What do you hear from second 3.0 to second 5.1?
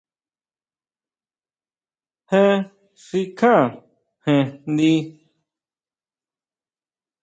xikjá jen njdi.